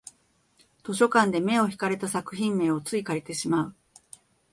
[0.83, 3.75] 図書館で目を引かれた作品名をつい借りてしまう